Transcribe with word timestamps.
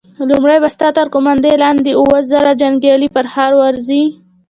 لومړی 0.29 0.57
به 0.63 0.69
ستا 0.75 0.87
تر 0.97 1.07
قوماندې 1.13 1.51
لاندې 1.63 1.91
اووه 1.99 2.19
زره 2.31 2.51
جنيګالي 2.61 3.07
پر 3.15 3.25
ښار 3.33 3.51
ورځي! 3.61 4.03